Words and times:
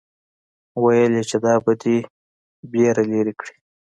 ويل 0.83 1.13
يې 1.17 1.23
چې 1.29 1.37
دا 1.45 1.53
به 1.63 1.71
دې 1.81 1.97
وېره 2.71 3.03
لري 3.11 3.33
کړي. 3.39 3.55